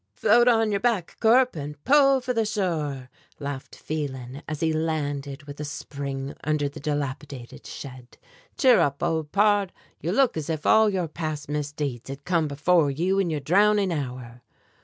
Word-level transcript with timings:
"Float 0.15 0.47
on 0.47 0.71
your 0.71 0.79
back, 0.79 1.15
Corp, 1.19 1.55
and 1.55 1.77
pull 1.83 2.21
for 2.21 2.33
the 2.33 2.43
shore!" 2.43 3.11
laughed 3.37 3.75
Phelan 3.75 4.41
as 4.47 4.61
he 4.61 4.73
landed 4.73 5.43
with 5.43 5.59
a 5.59 5.63
spring 5.63 6.33
under 6.43 6.67
the 6.67 6.79
dilapidated 6.79 7.67
shed. 7.67 8.17
"Cheer 8.57 8.79
up, 8.79 9.03
old 9.03 9.31
pard; 9.31 9.71
you 10.01 10.11
look 10.11 10.35
as 10.37 10.49
if 10.49 10.65
all 10.65 10.89
your 10.89 11.07
past 11.07 11.49
misdeeds 11.49 12.09
had 12.09 12.25
come 12.25 12.47
before 12.47 12.89
you 12.89 13.19
in 13.19 13.29
your 13.29 13.41
drowning 13.41 13.91
hour." 13.93 14.41